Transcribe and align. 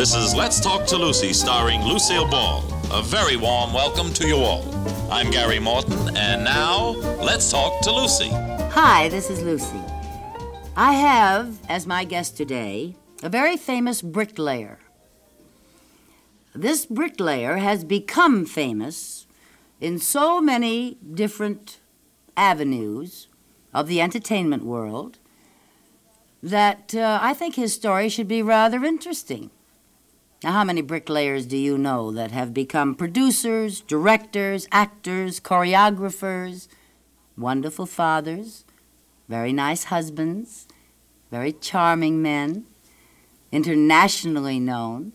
This 0.00 0.14
is 0.14 0.34
Let's 0.34 0.60
Talk 0.60 0.86
to 0.86 0.96
Lucy, 0.96 1.34
starring 1.34 1.82
Lucille 1.82 2.26
Ball. 2.26 2.64
A 2.90 3.02
very 3.02 3.36
warm 3.36 3.74
welcome 3.74 4.14
to 4.14 4.26
you 4.26 4.36
all. 4.36 4.64
I'm 5.12 5.30
Gary 5.30 5.58
Morton, 5.58 6.16
and 6.16 6.42
now 6.42 6.92
let's 7.22 7.50
talk 7.50 7.82
to 7.82 7.92
Lucy. 7.92 8.30
Hi, 8.30 9.10
this 9.10 9.28
is 9.28 9.42
Lucy. 9.42 9.78
I 10.74 10.94
have, 10.94 11.58
as 11.68 11.86
my 11.86 12.04
guest 12.04 12.34
today, 12.34 12.96
a 13.22 13.28
very 13.28 13.58
famous 13.58 14.00
bricklayer. 14.00 14.78
This 16.54 16.86
bricklayer 16.86 17.58
has 17.58 17.84
become 17.84 18.46
famous 18.46 19.26
in 19.82 19.98
so 19.98 20.40
many 20.40 20.96
different 21.12 21.78
avenues 22.38 23.28
of 23.74 23.86
the 23.86 24.00
entertainment 24.00 24.64
world 24.64 25.18
that 26.42 26.94
uh, 26.94 27.18
I 27.20 27.34
think 27.34 27.56
his 27.56 27.74
story 27.74 28.08
should 28.08 28.28
be 28.28 28.40
rather 28.40 28.82
interesting. 28.82 29.50
Now, 30.42 30.52
how 30.52 30.64
many 30.64 30.80
bricklayers 30.80 31.44
do 31.44 31.56
you 31.56 31.76
know 31.76 32.10
that 32.12 32.30
have 32.30 32.54
become 32.54 32.94
producers, 32.94 33.82
directors, 33.82 34.66
actors, 34.72 35.38
choreographers, 35.38 36.66
wonderful 37.36 37.84
fathers, 37.84 38.64
very 39.28 39.52
nice 39.52 39.84
husbands, 39.84 40.66
very 41.30 41.52
charming 41.52 42.22
men, 42.22 42.64
internationally 43.52 44.58
known? 44.58 45.12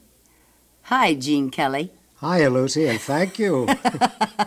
Hi, 0.83 1.15
Gene 1.15 1.49
Kelly. 1.49 1.91
Hi, 2.17 2.45
Lucy, 2.47 2.85
and 2.87 3.01
thank 3.01 3.39
you. 3.39 3.65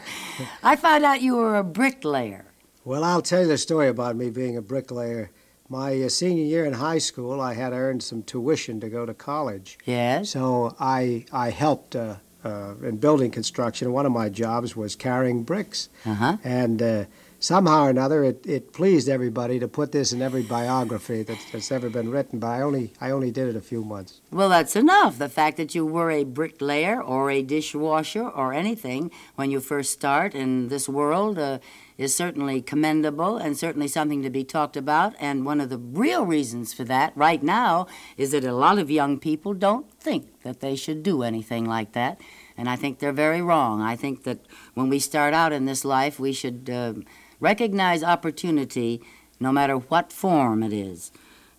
I 0.63 0.77
found 0.77 1.05
out 1.05 1.21
you 1.23 1.35
were 1.35 1.57
a 1.57 1.65
bricklayer. 1.65 2.45
well, 2.85 3.03
I'll 3.03 3.21
tell 3.23 3.43
you 3.43 3.49
the 3.49 3.59
story 3.59 3.89
about 3.89 4.15
me 4.15 4.31
being 4.31 4.57
a 4.57 4.63
bricklayer. 4.63 5.33
My 5.69 6.03
uh, 6.03 6.09
senior 6.09 6.45
year 6.45 6.65
in 6.65 6.75
high 6.75 6.99
school, 6.99 7.41
I 7.41 7.55
had 7.55 7.73
earned 7.73 8.03
some 8.03 8.23
tuition 8.23 8.81
to 8.81 8.89
go 8.89 9.05
to 9.05 9.13
college. 9.13 9.79
Yes? 9.85 10.31
So 10.31 10.75
I, 10.81 11.27
I 11.31 11.51
helped 11.51 11.95
uh, 11.95 12.17
uh, 12.43 12.75
in 12.83 12.97
building 12.97 13.31
construction. 13.31 13.93
One 13.93 14.07
of 14.07 14.13
my 14.13 14.31
jobs 14.31 14.75
was 14.75 14.97
carrying 14.97 15.43
bricks. 15.43 15.91
Uh 16.07 16.15
huh. 16.15 16.37
And 16.43 16.81
uh, 16.81 17.05
somehow 17.41 17.85
or 17.85 17.91
another, 17.91 18.25
it, 18.25 18.47
it 18.47 18.73
pleased 18.73 19.09
everybody 19.09 19.59
to 19.59 19.69
put 19.69 19.93
this 19.93 20.13
in 20.13 20.23
every 20.23 20.43
biography 20.43 21.23
that, 21.23 21.39
that's 21.53 21.71
ever 21.71 21.89
been 21.89 22.11
written, 22.11 22.39
but 22.39 22.49
I 22.49 22.63
only, 22.63 22.93
I 23.01 23.11
only 23.11 23.31
did 23.31 23.49
it 23.49 23.57
a 23.57 23.61
few 23.61 23.85
months. 23.85 24.21
Well, 24.31 24.49
that's 24.49 24.77
enough. 24.77 25.19
The 25.19 25.29
fact 25.29 25.57
that 25.57 25.75
you 25.75 25.87
were 25.87 26.11
a 26.11 26.25
bricklayer 26.25 27.01
or 27.01 27.31
a 27.31 27.43
dishwasher 27.43 28.29
or 28.29 28.53
anything 28.53 29.11
when 29.37 29.51
you 29.51 29.61
first 29.61 29.93
start 29.93 30.35
in 30.35 30.69
this 30.69 30.89
world 30.89 31.39
uh, 31.39 31.59
is 31.97 32.15
certainly 32.15 32.63
commendable 32.63 33.37
and 33.37 33.57
certainly 33.57 33.89
something 33.89 34.23
to 34.23 34.31
be 34.31 34.45
talked 34.45 34.77
about. 34.77 35.15
And 35.21 35.45
one 35.45 35.61
of 35.61 35.69
the 35.69 35.79
real 35.79 36.25
reasons 36.25 36.73
for 36.73 36.85
that 36.85 37.13
right 37.17 37.43
now 37.43 37.87
is 38.17 38.31
that 38.33 38.45
a 38.45 38.53
lot 38.53 38.79
of 38.79 38.91
young 38.91 39.19
people 39.19 39.55
don't 39.55 39.91
think 40.01 40.43
that 40.43 40.61
they 40.61 40.77
should 40.77 41.03
do 41.03 41.23
anything 41.23 41.65
like 41.65 41.93
that. 41.93 42.21
And 42.57 42.69
I 42.69 42.77
think 42.77 42.99
they're 42.99 43.13
very 43.13 43.43
wrong. 43.43 43.81
I 43.81 43.95
think 43.95 44.25
that 44.25 44.39
when 44.75 44.89
we 44.89 44.99
start 44.99 45.35
out 45.35 45.53
in 45.53 45.65
this 45.67 45.85
life, 45.85 46.19
we 46.19 46.33
should 46.33 46.69
uh, 46.71 46.95
recognize 47.41 48.03
opportunity 48.03 49.01
no 49.41 49.53
matter 49.53 49.77
what 49.77 50.13
form 50.13 50.63
it 50.63 50.73
is. 50.73 51.13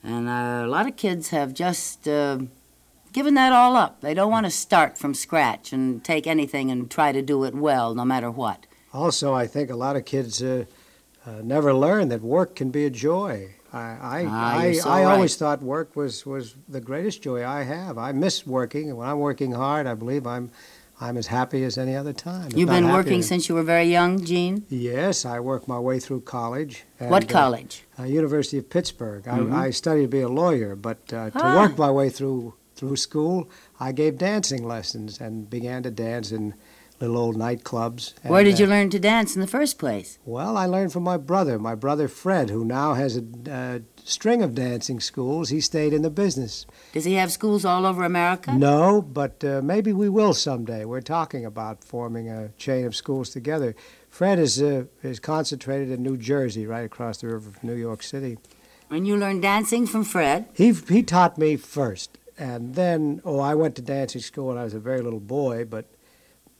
And 0.04 0.28
uh, 0.28 0.66
a 0.66 0.68
lot 0.68 0.88
of 0.88 0.96
kids 0.96 1.30
have 1.30 1.54
just. 1.54 2.08
Uh, 2.08 2.40
given 3.14 3.34
that 3.34 3.52
all 3.52 3.76
up. 3.76 4.02
They 4.02 4.14
don't 4.14 4.32
want 4.32 4.46
to 4.46 4.52
start 4.52 4.98
from 4.98 5.14
scratch 5.14 5.74
and 5.74 6.04
take 6.04 6.28
anything 6.28 6.70
and 6.72 6.90
try 6.90 7.12
to 7.12 7.22
do 7.22 7.44
it 7.44 7.56
well, 7.56 7.96
no 7.96 8.06
matter 8.06 8.30
what. 8.30 8.66
Also, 8.94 9.34
I 9.34 9.48
think 9.48 9.70
a 9.70 9.76
lot 9.76 9.96
of 9.96 10.06
kids 10.06 10.42
uh, 10.42 10.66
uh, 11.26 11.42
never 11.44 11.74
learn 11.74 12.10
that 12.10 12.22
work 12.22 12.56
can 12.56 12.72
be 12.72 12.86
a 12.86 12.90
joy. 12.90 13.56
I, 13.72 13.80
I, 13.80 14.26
Ah, 14.28 14.58
I, 14.58 14.74
so 14.74 14.90
I 14.90 15.04
always 15.04 15.36
thought 15.36 15.62
work 15.62 15.96
was, 15.96 16.26
was 16.26 16.56
the 16.68 16.82
greatest 16.82 17.22
joy 17.22 17.46
I 17.46 17.64
have. 17.64 18.00
I 18.00 18.12
miss 18.14 18.48
working, 18.48 18.90
and 18.90 18.98
when 18.98 19.08
I'm 19.08 19.20
working 19.20 19.52
hard, 19.52 19.86
I 19.86 19.94
believe 19.94 20.26
I'm, 20.26 20.50
I'm 21.02 21.16
as 21.18 21.28
happy 21.28 21.64
as 21.64 21.78
any 21.78 21.96
other 21.96 22.12
time. 22.12 22.50
You've 22.54 22.70
been 22.70 22.90
working 22.92 23.22
since 23.22 23.48
you 23.48 23.56
were 23.56 23.64
very 23.64 23.86
young, 23.86 24.24
Gene? 24.26 24.66
Yes, 24.70 25.24
I 25.26 25.40
worked 25.40 25.68
my 25.68 25.80
way 25.80 26.00
through 26.00 26.22
college. 26.22 26.84
and, 27.00 27.10
what 27.10 27.24
uh, 27.24 27.28
college? 27.34 27.86
uh, 27.98 28.04
University 28.04 28.58
of 28.58 28.70
Pittsburgh. 28.70 29.24
Mhm. 29.24 29.54
I, 29.54 29.68
I 29.68 29.70
studied 29.70 30.02
to 30.04 30.08
be 30.10 30.20
a 30.22 30.28
lawyer, 30.30 30.76
but 30.76 30.98
uh, 31.14 31.30
to 31.30 31.40
Ah. 31.42 31.56
work 31.62 31.78
my 31.78 31.90
way 31.92 32.10
through 32.10 32.54
through 32.76 32.96
school, 32.96 33.50
I 33.80 33.92
gave 33.92 34.18
dancing 34.18 34.66
lessons 34.66 35.20
and 35.20 35.50
began 35.50 35.84
to 35.84 35.92
dance 35.92 36.32
in 36.32 36.54
little 37.00 37.18
old 37.18 37.36
nightclubs. 37.36 38.14
Where 38.24 38.44
did 38.44 38.60
you 38.60 38.66
uh, 38.66 38.70
learn 38.70 38.90
to 38.90 39.00
dance 39.00 39.36
in 39.36 39.42
the 39.42 39.48
first 39.48 39.80
place? 39.80 40.20
Well, 40.26 40.58
I 40.58 40.66
learned 40.66 40.92
from 40.92 41.04
my 41.04 41.18
brother, 41.18 41.58
my 41.58 41.76
brother 41.76 42.08
Fred, 42.08 42.50
who 42.50 42.66
now 42.66 42.94
has 42.94 43.18
a 43.18 43.24
uh, 43.50 43.80
string 44.04 44.42
of 44.42 44.56
dancing 44.56 45.00
schools. 45.00 45.50
He 45.50 45.62
stayed 45.62 45.94
in 45.94 46.02
the 46.02 46.10
business. 46.10 46.66
Does 46.94 47.06
he 47.06 47.14
have 47.16 47.32
schools 47.32 47.66
all 47.66 47.86
over 47.86 48.04
America? 48.04 48.54
No, 48.54 49.02
but 49.02 49.44
uh, 49.44 49.62
maybe 49.64 49.94
we 49.94 50.10
will 50.10 50.34
someday. 50.34 50.86
We're 50.86 51.02
talking 51.02 51.46
about 51.46 51.84
forming 51.84 52.30
a 52.30 52.50
chain 52.58 52.86
of 52.86 52.96
schools 52.96 53.30
together. 53.30 53.76
Fred 54.10 54.40
is 54.40 54.62
uh, 54.62 54.86
is 55.04 55.20
concentrated 55.20 55.92
in 55.92 56.04
New 56.04 56.18
Jersey, 56.18 56.66
right 56.66 56.86
across 56.86 57.20
the 57.20 57.28
river 57.28 57.52
from 57.52 57.70
New 57.70 57.76
York 57.76 58.04
City. 58.04 58.38
And 58.90 59.08
you 59.08 59.16
learned 59.16 59.44
dancing 59.44 59.86
from 59.86 60.04
Fred? 60.04 60.48
He 60.54 60.74
he 60.74 61.04
taught 61.04 61.38
me 61.38 61.56
first, 61.58 62.18
and 62.38 62.76
then 62.76 63.22
oh, 63.24 63.40
I 63.40 63.54
went 63.56 63.76
to 63.76 63.82
dancing 63.82 64.22
school 64.22 64.48
when 64.48 64.58
I 64.58 64.64
was 64.64 64.74
a 64.74 64.80
very 64.80 65.02
little 65.02 65.20
boy, 65.20 65.64
but 65.64 65.86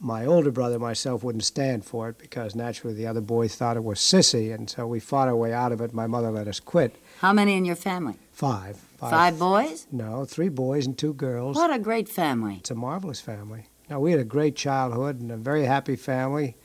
my 0.00 0.24
older 0.24 0.50
brother 0.50 0.76
and 0.76 0.82
myself 0.82 1.22
wouldn't 1.22 1.44
stand 1.44 1.84
for 1.84 2.08
it 2.08 2.18
because 2.18 2.54
naturally 2.54 2.94
the 2.94 3.06
other 3.06 3.20
boys 3.20 3.54
thought 3.54 3.76
it 3.76 3.84
was 3.84 3.98
sissy, 3.98 4.52
and 4.54 4.68
so 4.68 4.86
we 4.86 4.98
fought 4.98 5.28
our 5.28 5.36
way 5.36 5.52
out 5.52 5.72
of 5.72 5.80
it. 5.82 5.92
My 5.92 6.06
mother 6.06 6.30
let 6.30 6.48
us 6.48 6.58
quit. 6.58 6.96
How 7.20 7.32
many 7.34 7.56
in 7.56 7.64
your 7.66 7.76
family? 7.76 8.14
Five. 8.32 8.78
Five 8.98 9.38
boys? 9.38 9.86
No, 9.92 10.24
three 10.24 10.48
boys 10.48 10.86
and 10.86 10.96
two 10.96 11.12
girls. 11.14 11.56
What 11.56 11.72
a 11.72 11.78
great 11.78 12.08
family. 12.08 12.56
It's 12.60 12.70
a 12.70 12.74
marvelous 12.74 13.20
family. 13.20 13.66
Now 13.88 14.00
we 14.00 14.10
had 14.10 14.20
a 14.20 14.24
great 14.24 14.56
childhood 14.56 15.20
and 15.20 15.30
a 15.30 15.36
very 15.36 15.64
happy 15.64 15.96
family. 15.96 16.56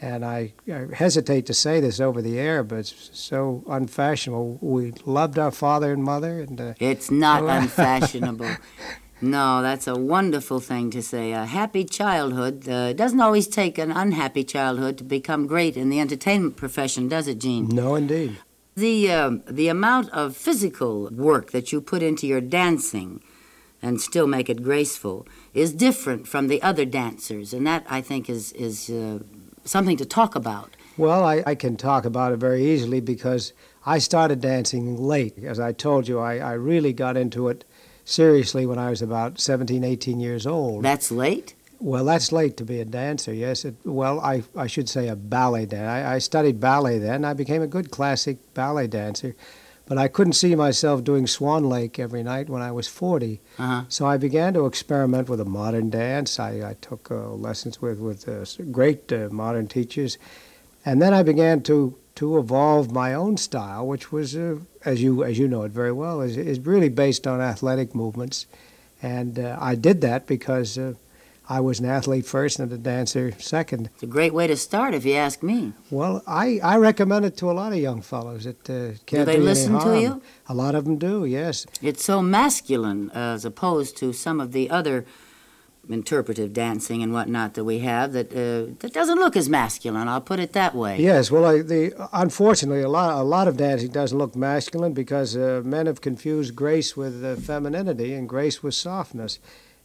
And 0.00 0.24
I, 0.24 0.52
I 0.70 0.86
hesitate 0.92 1.46
to 1.46 1.54
say 1.54 1.80
this 1.80 2.00
over 2.00 2.20
the 2.20 2.38
air, 2.38 2.62
but 2.62 2.80
it's 2.80 3.10
so 3.12 3.64
unfashionable. 3.68 4.58
We 4.60 4.92
loved 5.06 5.38
our 5.38 5.50
father 5.50 5.92
and 5.92 6.02
mother, 6.02 6.40
and 6.40 6.60
uh, 6.60 6.74
It's 6.78 7.10
not 7.10 7.42
unfashionable. 7.62 8.56
No, 9.24 9.62
that's 9.62 9.86
a 9.86 9.94
wonderful 9.94 10.60
thing 10.60 10.90
to 10.90 11.02
say. 11.02 11.32
A 11.32 11.46
happy 11.46 11.84
childhood 11.84 12.68
uh, 12.68 12.92
doesn't 12.92 13.20
always 13.20 13.48
take 13.48 13.78
an 13.78 13.90
unhappy 13.90 14.44
childhood 14.44 14.98
to 14.98 15.04
become 15.04 15.46
great 15.46 15.78
in 15.78 15.88
the 15.88 15.98
entertainment 15.98 16.56
profession, 16.56 17.08
does 17.08 17.26
it, 17.26 17.38
Gene? 17.38 17.68
no, 17.68 17.94
indeed. 17.94 18.36
The 18.76 19.12
um, 19.12 19.42
the 19.48 19.68
amount 19.68 20.10
of 20.10 20.36
physical 20.36 21.08
work 21.10 21.52
that 21.52 21.72
you 21.72 21.80
put 21.80 22.02
into 22.02 22.26
your 22.26 22.40
dancing 22.40 23.22
and 23.80 24.00
still 24.00 24.26
make 24.26 24.50
it 24.50 24.62
graceful 24.62 25.26
is 25.54 25.72
different 25.72 26.26
from 26.26 26.48
the 26.48 26.60
other 26.60 26.84
dancers, 26.84 27.54
and 27.54 27.66
that 27.66 27.86
I 27.88 28.00
think 28.02 28.28
is 28.28 28.52
is 28.52 28.90
uh, 28.90 29.20
something 29.64 29.96
to 29.96 30.04
talk 30.04 30.34
about. 30.34 30.76
Well, 30.96 31.24
I, 31.24 31.42
I 31.46 31.54
can 31.54 31.76
talk 31.76 32.04
about 32.04 32.32
it 32.32 32.38
very 32.38 32.64
easily 32.66 33.00
because 33.00 33.52
I 33.86 33.98
started 33.98 34.40
dancing 34.40 34.96
late. 34.96 35.38
As 35.42 35.58
I 35.58 35.72
told 35.72 36.08
you, 36.08 36.18
I, 36.18 36.38
I 36.38 36.52
really 36.52 36.92
got 36.92 37.16
into 37.16 37.48
it 37.48 37.64
seriously 38.04 38.66
when 38.66 38.78
I 38.78 38.90
was 38.90 39.02
about 39.02 39.40
17, 39.40 39.82
18 39.82 40.20
years 40.20 40.46
old. 40.46 40.84
That's 40.84 41.10
late. 41.10 41.54
Well, 41.80 42.04
that's 42.04 42.32
late 42.32 42.56
to 42.58 42.64
be 42.64 42.80
a 42.80 42.84
dancer, 42.84 43.34
yes. 43.34 43.64
It, 43.64 43.74
well, 43.84 44.20
I, 44.20 44.42
I 44.56 44.66
should 44.66 44.88
say 44.88 45.08
a 45.08 45.16
ballet 45.16 45.66
dancer. 45.66 46.08
I, 46.08 46.14
I 46.14 46.18
studied 46.18 46.60
ballet 46.60 46.98
then. 46.98 47.24
I 47.24 47.34
became 47.34 47.62
a 47.62 47.66
good 47.66 47.90
classic 47.90 48.38
ballet 48.54 48.86
dancer. 48.86 49.34
But 49.86 49.98
I 49.98 50.08
couldn't 50.08 50.32
see 50.32 50.54
myself 50.54 51.04
doing 51.04 51.26
Swan 51.26 51.68
Lake 51.68 51.98
every 51.98 52.22
night 52.22 52.48
when 52.48 52.62
I 52.62 52.72
was 52.72 52.88
40. 52.88 53.40
Uh-huh. 53.58 53.84
So 53.88 54.06
I 54.06 54.16
began 54.16 54.54
to 54.54 54.64
experiment 54.64 55.28
with 55.28 55.40
a 55.40 55.44
modern 55.44 55.90
dance. 55.90 56.40
I, 56.40 56.70
I 56.70 56.76
took 56.80 57.10
uh, 57.10 57.28
lessons 57.30 57.82
with, 57.82 57.98
with 57.98 58.26
uh, 58.26 58.46
great 58.70 59.12
uh, 59.12 59.28
modern 59.30 59.66
teachers. 59.66 60.16
And 60.86 61.02
then 61.02 61.12
I 61.12 61.22
began 61.22 61.62
to, 61.64 61.98
to 62.16 62.38
evolve 62.38 62.92
my 62.92 63.14
own 63.14 63.36
style, 63.36 63.86
which 63.86 64.12
was, 64.12 64.36
uh, 64.36 64.58
as, 64.84 65.02
you, 65.02 65.24
as 65.24 65.38
you 65.38 65.48
know 65.48 65.62
it 65.62 65.72
very 65.72 65.92
well, 65.92 66.20
is, 66.20 66.36
is 66.36 66.60
really 66.60 66.88
based 66.88 67.26
on 67.26 67.40
athletic 67.40 67.94
movements. 67.94 68.46
And 69.02 69.38
uh, 69.38 69.56
I 69.60 69.74
did 69.74 70.00
that 70.02 70.26
because 70.26 70.78
uh, 70.78 70.94
I 71.48 71.60
was 71.60 71.80
an 71.80 71.86
athlete 71.86 72.24
first 72.24 72.58
and 72.58 72.72
a 72.72 72.78
dancer 72.78 73.32
second. 73.38 73.90
It's 73.94 74.02
a 74.02 74.06
great 74.06 74.32
way 74.32 74.46
to 74.46 74.56
start, 74.56 74.94
if 74.94 75.04
you 75.04 75.14
ask 75.14 75.42
me. 75.42 75.72
Well, 75.90 76.22
I, 76.26 76.60
I 76.62 76.76
recommend 76.76 77.26
it 77.26 77.36
to 77.38 77.50
a 77.50 77.52
lot 77.52 77.72
of 77.72 77.78
young 77.78 78.00
fellows. 78.00 78.46
It 78.46 78.60
uh, 78.70 78.96
can't 79.04 79.08
do 79.08 79.24
they 79.24 79.36
do 79.36 79.42
listen 79.42 79.78
to 79.80 80.00
you? 80.00 80.22
A 80.48 80.54
lot 80.54 80.74
of 80.74 80.84
them 80.84 80.96
do, 80.96 81.24
yes. 81.24 81.66
It's 81.82 82.04
so 82.04 82.22
masculine 82.22 83.10
as 83.10 83.44
opposed 83.44 83.96
to 83.98 84.12
some 84.12 84.40
of 84.40 84.52
the 84.52 84.70
other 84.70 85.04
interpretive 85.88 86.52
dancing 86.52 87.02
and 87.02 87.12
whatnot 87.12 87.54
that 87.54 87.64
we 87.64 87.80
have 87.80 88.12
that 88.12 88.32
uh, 88.32 88.72
that 88.80 88.92
doesn't 88.92 89.18
look 89.18 89.36
as 89.36 89.48
masculine. 89.48 90.08
I'll 90.08 90.20
put 90.20 90.40
it 90.40 90.52
that 90.52 90.74
way. 90.74 90.98
Yes, 90.98 91.30
well, 91.30 91.44
I, 91.44 91.62
the 91.62 91.92
unfortunately, 92.12 92.82
a 92.82 92.88
lot 92.88 93.18
a 93.18 93.22
lot 93.22 93.48
of 93.48 93.56
dancing 93.56 93.90
doesn't 93.90 94.16
look 94.16 94.34
masculine 94.34 94.92
because 94.92 95.36
uh, 95.36 95.62
men 95.64 95.86
have 95.86 96.00
confused 96.00 96.54
grace 96.56 96.96
with 96.96 97.24
uh, 97.24 97.36
femininity 97.36 98.14
and 98.14 98.28
grace 98.28 98.62
with 98.62 98.74
softness. 98.74 99.38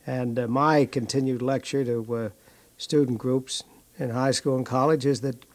And 0.05 0.39
uh, 0.39 0.47
my 0.47 0.85
continued 0.85 1.41
lecture 1.41 1.83
to 1.85 2.15
uh, 2.15 2.29
student 2.77 3.17
groups 3.17 3.63
in 3.97 4.11
high 4.11 4.31
school 4.31 4.55
and 4.55 4.65
college 4.65 5.05
is 5.05 5.21
that 5.21 5.45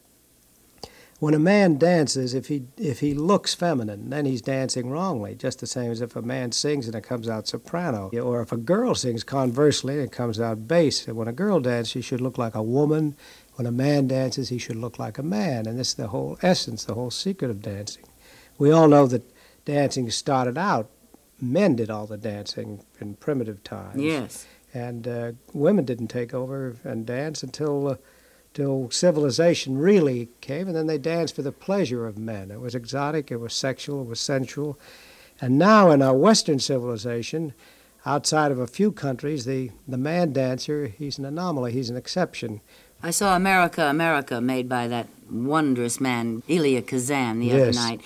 when 1.24 1.32
a 1.32 1.38
man 1.38 1.78
dances, 1.78 2.34
if 2.34 2.48
he 2.48 2.64
if 2.76 3.00
he 3.00 3.14
looks 3.14 3.54
feminine, 3.54 4.10
then 4.10 4.26
he's 4.26 4.42
dancing 4.42 4.90
wrongly. 4.90 5.34
Just 5.34 5.58
the 5.58 5.66
same 5.66 5.90
as 5.90 6.02
if 6.02 6.14
a 6.14 6.20
man 6.20 6.52
sings 6.52 6.86
and 6.86 6.94
it 6.94 7.00
comes 7.00 7.30
out 7.30 7.48
soprano, 7.48 8.10
or 8.10 8.42
if 8.42 8.52
a 8.52 8.58
girl 8.58 8.94
sings 8.94 9.24
conversely 9.24 9.94
and 9.94 10.02
it 10.02 10.12
comes 10.12 10.38
out 10.38 10.68
bass. 10.68 11.08
And 11.08 11.16
when 11.16 11.26
a 11.26 11.32
girl 11.32 11.60
dances, 11.60 11.88
she 11.88 12.02
should 12.02 12.20
look 12.20 12.36
like 12.36 12.54
a 12.54 12.62
woman. 12.62 13.16
When 13.54 13.66
a 13.66 13.72
man 13.72 14.06
dances, 14.06 14.50
he 14.50 14.58
should 14.58 14.76
look 14.76 14.98
like 14.98 15.16
a 15.16 15.22
man. 15.22 15.66
And 15.66 15.78
this 15.78 15.88
is 15.88 15.94
the 15.94 16.08
whole 16.08 16.36
essence, 16.42 16.84
the 16.84 16.92
whole 16.92 17.10
secret 17.10 17.50
of 17.50 17.62
dancing. 17.62 18.04
We 18.58 18.70
all 18.70 18.86
know 18.86 19.06
that 19.06 19.22
dancing 19.64 20.10
started 20.10 20.58
out. 20.58 20.90
Men 21.40 21.74
did 21.74 21.88
all 21.88 22.06
the 22.06 22.18
dancing 22.18 22.84
in 23.00 23.14
primitive 23.14 23.64
times. 23.64 24.02
Yes. 24.02 24.46
And 24.74 25.08
uh, 25.08 25.32
women 25.54 25.86
didn't 25.86 26.08
take 26.08 26.34
over 26.34 26.76
and 26.84 27.06
dance 27.06 27.42
until. 27.42 27.88
Uh, 27.88 27.96
till 28.54 28.88
civilization 28.90 29.76
really 29.76 30.28
came, 30.40 30.68
and 30.68 30.76
then 30.76 30.86
they 30.86 30.96
danced 30.98 31.34
for 31.34 31.42
the 31.42 31.52
pleasure 31.52 32.06
of 32.06 32.16
men. 32.16 32.50
It 32.50 32.60
was 32.60 32.74
exotic, 32.74 33.30
it 33.30 33.40
was 33.40 33.52
sexual, 33.52 34.02
it 34.02 34.08
was 34.08 34.20
sensual. 34.20 34.78
And 35.40 35.58
now 35.58 35.90
in 35.90 36.00
our 36.00 36.14
Western 36.14 36.60
civilization, 36.60 37.52
outside 38.06 38.52
of 38.52 38.58
a 38.60 38.68
few 38.68 38.92
countries, 38.92 39.44
the, 39.44 39.72
the 39.88 39.98
man 39.98 40.32
dancer, 40.32 40.86
he's 40.86 41.18
an 41.18 41.24
anomaly, 41.24 41.72
he's 41.72 41.90
an 41.90 41.96
exception. 41.96 42.60
I 43.02 43.10
saw 43.10 43.34
America, 43.36 43.84
America, 43.84 44.40
made 44.40 44.68
by 44.68 44.86
that 44.88 45.08
wondrous 45.30 46.00
man, 46.00 46.42
Elia 46.48 46.80
Kazan, 46.82 47.40
the 47.40 47.46
Yes. 47.46 47.76
other 47.76 47.88
night. 47.88 48.00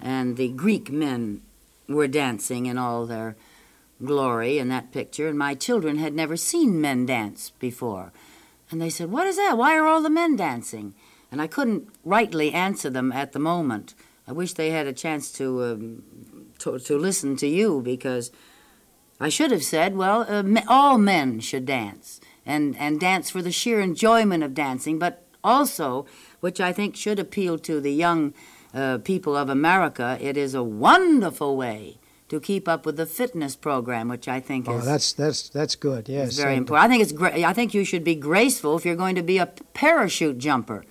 And 0.00 0.36
the 0.38 0.48
Greek 0.48 0.90
men 0.90 1.42
were 1.88 2.08
dancing 2.08 2.64
in 2.66 2.78
all 2.78 3.04
their 3.04 3.36
glory 4.02 4.58
in 4.58 4.68
that 4.70 4.92
picture, 4.92 5.28
and 5.28 5.38
my 5.38 5.54
children 5.54 5.98
had 5.98 6.14
never 6.14 6.36
seen 6.36 6.80
men 6.80 7.04
dance 7.04 7.52
before. 7.60 8.12
And 8.70 8.80
they 8.80 8.90
said, 8.90 9.10
What 9.10 9.26
is 9.26 9.36
that? 9.36 9.58
Why 9.58 9.76
are 9.76 9.86
all 9.86 10.02
the 10.02 10.10
men 10.10 10.36
dancing? 10.36 10.94
And 11.32 11.40
I 11.40 11.46
couldn't 11.46 11.88
rightly 12.04 12.52
answer 12.52 12.90
them 12.90 13.12
at 13.12 13.32
the 13.32 13.38
moment. 13.38 13.94
I 14.26 14.32
wish 14.32 14.54
they 14.54 14.70
had 14.70 14.86
a 14.86 14.92
chance 14.92 15.32
to, 15.32 15.64
um, 15.64 16.02
to, 16.60 16.78
to 16.78 16.98
listen 16.98 17.36
to 17.36 17.46
you 17.46 17.80
because 17.80 18.30
I 19.18 19.28
should 19.28 19.50
have 19.50 19.64
said, 19.64 19.96
Well, 19.96 20.24
uh, 20.28 20.42
me- 20.42 20.62
all 20.68 20.98
men 20.98 21.40
should 21.40 21.66
dance 21.66 22.20
and, 22.46 22.76
and 22.78 23.00
dance 23.00 23.30
for 23.30 23.42
the 23.42 23.52
sheer 23.52 23.80
enjoyment 23.80 24.42
of 24.42 24.54
dancing, 24.54 24.98
but 24.98 25.24
also, 25.42 26.06
which 26.40 26.60
I 26.60 26.72
think 26.72 26.96
should 26.96 27.18
appeal 27.18 27.58
to 27.58 27.80
the 27.80 27.92
young 27.92 28.34
uh, 28.72 28.98
people 28.98 29.36
of 29.36 29.48
America, 29.48 30.18
it 30.20 30.36
is 30.36 30.54
a 30.54 30.62
wonderful 30.62 31.56
way 31.56 31.98
to 32.30 32.40
keep 32.40 32.66
up 32.68 32.86
with 32.86 32.96
the 32.96 33.06
fitness 33.06 33.56
program, 33.56 34.08
which 34.08 34.26
I 34.28 34.40
think 34.40 34.68
Oh, 34.68 34.78
is 34.78 34.84
that's 34.86 35.12
that's 35.12 35.48
that's 35.50 35.76
good. 35.76 36.08
Yes, 36.08 36.36
very 36.36 36.56
important. 36.56 36.84
I 36.84 36.88
think 36.88 37.02
it's 37.02 37.12
great. 37.12 37.44
I 37.44 37.52
think 37.52 37.74
you 37.74 37.84
should 37.84 38.04
be 38.04 38.14
graceful 38.14 38.76
if 38.78 38.84
you're 38.86 38.96
going 38.96 39.16
to 39.16 39.22
be 39.22 39.36
a 39.38 39.46
parachute 39.74 40.38
jumper. 40.38 40.84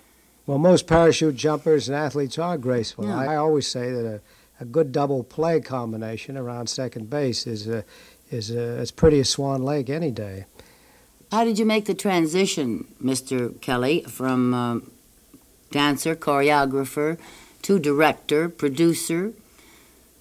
Well, 0.45 0.57
most 0.57 0.85
parachute 0.87 1.35
jumpers 1.35 1.87
and 1.89 1.95
athletes 1.97 2.37
are 2.37 2.57
graceful. 2.57 3.05
Yeah. 3.05 3.17
I, 3.17 3.33
I 3.33 3.35
always 3.37 3.67
say 3.67 3.91
that 3.91 4.05
a, 4.05 4.21
a 4.59 4.65
good 4.65 4.91
double 4.91 5.23
play 5.23 5.61
combination 5.61 6.37
around 6.37 6.67
second 6.67 7.09
base 7.09 7.47
is 7.47 7.67
uh, 7.67 7.81
is 8.29 8.51
uh, 8.51 8.55
as 8.79 8.91
pretty 8.91 9.19
as 9.21 9.29
Swan 9.29 9.63
Lake 9.63 9.89
any 9.89 10.11
day. 10.11 10.45
How 11.31 11.43
did 11.45 11.59
you 11.59 11.65
make 11.65 11.85
the 11.85 11.93
transition, 11.93 12.85
Mr. 13.01 13.59
Kelly, 13.61 14.01
from 14.07 14.53
um, 14.53 14.91
dancer, 15.71 16.15
choreographer 16.15 17.17
to 17.61 17.77
director, 17.79 18.49
producer, 18.49 19.33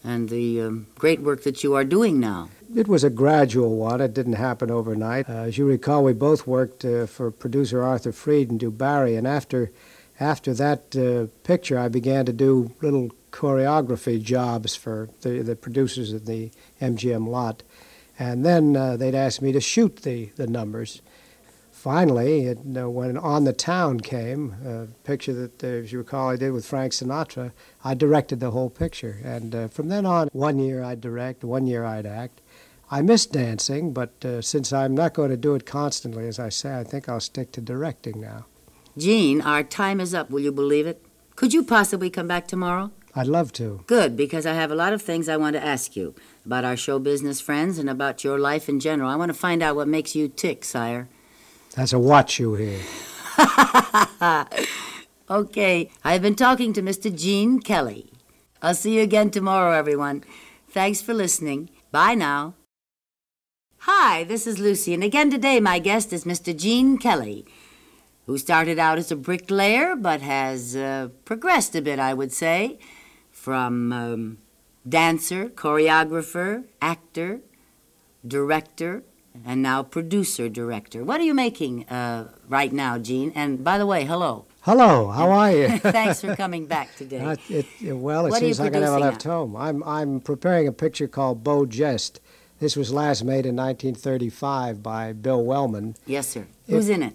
and 0.05 0.29
the 0.29 0.61
um, 0.61 0.87
great 0.97 1.21
work 1.21 1.43
that 1.43 1.63
you 1.63 1.75
are 1.75 1.85
doing 1.85 2.21
now? 2.21 2.49
It 2.75 2.89
was 2.89 3.03
a 3.03 3.11
gradual 3.11 3.77
one. 3.77 4.01
It 4.01 4.13
didn't 4.13 4.35
happen 4.35 4.71
overnight. 4.71 5.29
Uh, 5.29 5.45
as 5.45 5.59
you 5.59 5.67
recall, 5.67 6.05
we 6.05 6.13
both 6.13 6.47
worked 6.47 6.85
uh, 6.85 7.07
for 7.07 7.31
producer 7.31 7.83
Arthur 7.83 8.13
Freed 8.13 8.51
and 8.51 8.61
DuBarry, 8.61 9.17
and 9.17 9.27
after 9.27 9.71
after 10.21 10.53
that 10.55 10.97
uh, 10.97 11.29
picture, 11.45 11.79
I 11.79 11.89
began 11.89 12.27
to 12.27 12.33
do 12.33 12.73
little 12.83 13.11
choreography 13.31 14.21
jobs 14.21 14.75
for 14.75 15.09
the, 15.21 15.43
the 15.43 15.55
producers 15.55 16.13
of 16.13 16.27
the 16.27 16.51
MGM 16.81 17.29
lot, 17.29 17.63
and 18.19 18.45
then 18.45 18.77
uh, 18.77 18.97
they'd 18.97 19.15
ask 19.15 19.41
me 19.41 19.53
to 19.53 19.61
shoot 19.61 19.97
the, 20.03 20.27
the 20.37 20.47
numbers. 20.47 21.01
Finally, 21.79 22.47
it, 22.47 22.59
uh, 22.77 22.91
when 22.91 23.17
On 23.17 23.45
the 23.45 23.53
Town 23.53 24.01
came, 24.01 24.53
a 24.67 24.87
picture 25.05 25.33
that, 25.33 25.63
uh, 25.63 25.67
as 25.69 25.93
you 25.93 25.99
recall, 25.99 26.29
I 26.29 26.35
did 26.35 26.51
with 26.51 26.67
Frank 26.67 26.93
Sinatra, 26.93 27.53
I 27.85 27.95
directed 27.95 28.41
the 28.41 28.51
whole 28.51 28.69
picture. 28.69 29.21
And 29.23 29.55
uh, 29.55 29.69
from 29.69 29.87
then 29.87 30.05
on, 30.05 30.29
one 30.33 30.59
year 30.59 30.83
I'd 30.83 31.01
direct, 31.01 31.45
one 31.45 31.69
year 31.69 31.85
I'd 31.85 32.05
act. 32.05 32.41
I 32.91 33.01
miss 33.03 33.27
dancing, 33.27 33.93
but 33.93 34.25
uh, 34.25 34.43
since 34.43 34.73
I'm 34.73 34.97
not 34.97 35.15
going 35.15 35.31
to 35.31 35.37
do 35.37 35.55
it 35.55 35.67
constantly, 35.67 36.27
as 36.27 36.41
I 36.41 36.49
say, 36.49 36.77
I 36.77 36.83
think 36.83 37.09
I'll 37.09 37.21
stick 37.21 37.53
to 37.53 37.61
directing 37.61 38.21
now. 38.21 38.47
Gene, 38.97 39.41
our 39.41 39.63
time 39.63 40.01
is 40.01 40.13
up. 40.15 40.31
Will 40.31 40.41
you 40.41 40.51
believe 40.51 40.89
it? 40.89 41.01
Could 41.37 41.55
you 41.55 41.63
possibly 41.63 42.11
come 42.11 42.27
back 42.27 42.49
tomorrow? 42.49 42.91
I'd 43.15 43.29
love 43.29 43.53
to. 43.53 43.85
Good, 43.87 44.17
because 44.17 44.47
I 44.47 44.55
have 44.55 44.73
a 44.73 44.75
lot 44.75 44.93
of 44.93 45.01
things 45.01 45.29
I 45.29 45.37
want 45.37 45.55
to 45.55 45.65
ask 45.65 45.95
you 45.95 46.17
about 46.45 46.65
our 46.65 46.77
show 46.77 46.99
business 46.99 47.41
friends 47.41 47.79
and 47.79 47.89
about 47.89 48.25
your 48.25 48.37
life 48.37 48.69
in 48.69 48.81
general. 48.81 49.09
I 49.09 49.15
want 49.15 49.29
to 49.29 49.39
find 49.39 49.63
out 49.63 49.77
what 49.77 49.87
makes 49.87 50.17
you 50.17 50.27
tick, 50.27 50.65
sire. 50.65 51.09
That's 51.79 51.93
a 51.93 51.99
watch 52.01 52.41
you 52.41 52.55
here. 52.55 52.81
Okay, 55.31 55.91
I've 56.03 56.23
been 56.23 56.35
talking 56.35 56.73
to 56.73 56.81
Mr. 56.81 57.15
Gene 57.15 57.61
Kelly. 57.61 58.11
I'll 58.63 58.75
see 58.75 58.97
you 58.97 59.03
again 59.03 59.31
tomorrow, 59.31 59.73
everyone. 59.73 60.25
Thanks 60.71 61.03
for 61.03 61.13
listening. 61.13 61.69
Bye 61.93 62.15
now. 62.15 62.55
Hi, 63.81 64.25
this 64.25 64.47
is 64.47 64.59
Lucy, 64.59 64.95
and 64.95 65.05
again 65.05 65.31
today 65.31 65.61
my 65.61 65.79
guest 65.79 66.15
is 66.15 66.25
Mr. 66.25 66.57
Gene 66.57 66.97
Kelly, 66.97 67.45
who 68.25 68.39
started 68.39 68.79
out 68.79 68.97
as 68.97 69.13
a 69.13 69.17
bricklayer 69.17 69.95
but 69.95 70.23
has 70.23 70.75
uh, 70.75 71.11
progressed 71.27 71.77
a 71.77 71.83
bit, 71.83 71.99
I 71.99 72.15
would 72.15 72.33
say, 72.33 72.79
from 73.31 73.93
um, 73.93 74.39
dancer, 74.89 75.51
choreographer, 75.51 76.65
actor, 76.81 77.41
director, 78.27 79.05
and 79.47 79.63
now 79.63 79.83
producer 79.83 80.49
director. 80.49 81.05
What 81.05 81.21
are 81.21 81.25
you 81.25 81.35
making 81.35 81.89
uh, 81.89 82.29
right 82.49 82.73
now, 82.73 82.99
Gene? 82.99 83.33
And 83.35 83.63
by 83.65 83.79
the 83.79 83.87
way, 83.87 84.05
hello. 84.05 84.45
Hello, 84.63 85.09
how 85.09 85.31
are 85.31 85.51
you? 85.53 85.69
Thanks 85.79 86.21
for 86.21 86.37
coming 86.37 86.67
back 86.67 86.95
today. 86.97 87.21
Uh, 87.21 87.37
it, 87.49 87.67
it- 87.81 87.93
well, 87.97 88.27
it 88.27 88.31
What 88.31 88.41
seems 88.41 88.61
like 88.61 88.75
I 88.75 88.81
never 88.81 88.99
left 88.99 89.23
home. 89.23 89.57
I'm, 89.57 89.83
I'm 89.85 90.21
preparing 90.21 90.67
a 90.69 90.73
picture 90.73 91.09
called 91.09 91.43
Beau 91.43 91.65
Geste. 91.65 92.21
This 92.61 92.77
was 92.77 92.93
last 92.93 93.23
made 93.25 93.47
in 93.47 93.55
1935 93.57 94.83
by 94.83 95.13
Bill 95.13 95.43
Wellman. 95.45 95.95
Yes, 96.07 96.29
sir. 96.29 96.47
Who's 96.67 96.89
in 96.89 97.03
it? 97.03 97.15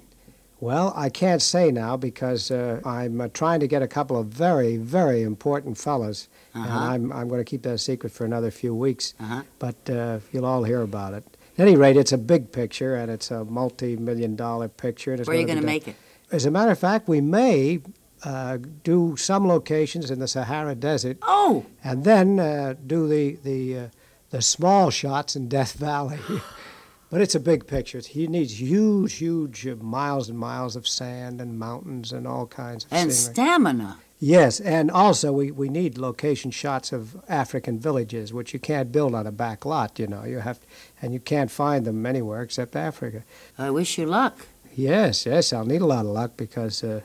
Well, 0.61 0.93
I 0.95 1.09
can't 1.09 1.41
say 1.41 1.69
now 1.71 1.97
because 1.97 2.49
uh, 2.49 2.79
I'm 2.85 3.19
uh, 3.19 3.27
trying 3.33 3.59
to 3.59 3.67
get 3.67 3.81
a 3.81 3.87
couple 3.87 4.17
of 4.17 4.27
very, 4.27 4.77
very 4.77 5.21
important 5.21 5.77
fellas, 5.77 6.29
and 6.53 6.63
Uh-huh. 6.65 6.79
I'm, 6.79 7.11
I'm 7.11 7.27
going 7.27 7.41
to 7.41 7.45
keep 7.45 7.63
that 7.63 7.73
a 7.73 7.77
secret 7.77 8.13
for 8.13 8.23
another 8.23 8.49
few 8.49 8.73
weeks. 8.73 9.13
Uh-huh. 9.19 9.43
But 9.59 9.89
uh, 9.89 10.19
you'll 10.31 10.45
all 10.45 10.63
hear 10.63 10.81
about 10.81 11.13
it. 11.13 11.25
At 11.57 11.67
any 11.67 11.75
rate, 11.75 11.97
it's 11.97 12.11
a 12.11 12.17
big 12.17 12.51
picture, 12.51 12.95
and 12.95 13.11
it's 13.11 13.29
a 13.29 13.45
multi-million 13.45 14.35
dollar 14.35 14.67
picture. 14.67 15.15
Where 15.17 15.35
are 15.35 15.39
you 15.39 15.45
going 15.45 15.59
to 15.59 15.65
make 15.65 15.87
it? 15.87 15.95
As 16.31 16.45
a 16.45 16.51
matter 16.51 16.71
of 16.71 16.79
fact, 16.79 17.07
we 17.07 17.21
may 17.21 17.79
uh, 18.23 18.57
do 18.83 19.15
some 19.17 19.47
locations 19.47 20.09
in 20.09 20.19
the 20.19 20.27
Sahara 20.27 20.73
Desert, 20.75 21.17
Oh, 21.21 21.65
and 21.83 22.03
then 22.05 22.39
uh, 22.39 22.73
do 22.87 23.07
the 23.07 23.37
the 23.43 23.77
uh, 23.77 23.87
the 24.31 24.41
small 24.41 24.89
shots 24.89 25.35
in 25.35 25.47
Death 25.47 25.73
Valley. 25.73 26.17
but 27.11 27.21
it's 27.21 27.35
a 27.35 27.39
big 27.39 27.67
picture. 27.67 27.99
It 27.99 28.29
needs 28.29 28.59
huge, 28.59 29.13
huge 29.13 29.67
miles 29.79 30.29
and 30.29 30.39
miles 30.39 30.75
of 30.75 30.87
sand 30.87 31.39
and 31.39 31.59
mountains 31.59 32.11
and 32.11 32.25
all 32.27 32.47
kinds 32.47 32.85
of 32.85 32.93
and 32.93 33.11
scenery. 33.13 33.33
stamina. 33.35 33.97
Yes, 34.25 34.61
and 34.61 34.89
also 34.89 35.33
we, 35.33 35.51
we 35.51 35.67
need 35.67 35.97
location 35.97 36.49
shots 36.49 36.93
of 36.93 37.21
African 37.27 37.77
villages, 37.77 38.31
which 38.31 38.53
you 38.53 38.59
can't 38.59 38.89
build 38.89 39.13
on 39.13 39.27
a 39.27 39.33
back 39.33 39.65
lot. 39.65 39.99
You 39.99 40.07
know, 40.07 40.23
you 40.23 40.39
have, 40.39 40.61
and 41.01 41.13
you 41.13 41.19
can't 41.19 41.51
find 41.51 41.83
them 41.83 42.05
anywhere 42.05 42.41
except 42.41 42.73
Africa. 42.73 43.25
I 43.57 43.69
wish 43.69 43.97
you 43.97 44.05
luck. 44.05 44.47
Yes, 44.75 45.25
yes, 45.25 45.51
I'll 45.51 45.65
need 45.65 45.81
a 45.81 45.85
lot 45.85 46.05
of 46.05 46.11
luck 46.11 46.37
because 46.37 46.85
uh, 46.85 47.01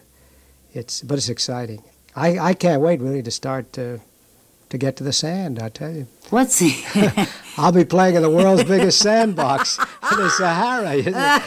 it's, 0.72 1.02
but 1.02 1.18
it's 1.18 1.28
exciting. 1.28 1.82
I, 2.14 2.38
I 2.38 2.54
can't 2.54 2.82
wait 2.82 3.00
really 3.00 3.24
to 3.24 3.32
start 3.32 3.72
to, 3.72 4.00
to 4.70 4.78
get 4.78 4.96
to 4.96 5.04
the 5.04 5.12
sand. 5.12 5.58
I 5.58 5.68
tell 5.68 5.90
you, 5.92 6.06
What's 6.30 6.58
he? 6.64 6.84
I'll 7.56 7.72
be 7.72 7.84
playing 7.84 8.14
in 8.16 8.22
the 8.22 8.30
world's 8.30 8.64
biggest 8.64 8.98
sandbox 9.00 9.78
in 10.12 10.18
the 10.18 10.28
Sahara. 10.30 10.94
you 10.96 11.10
know. 11.10 11.40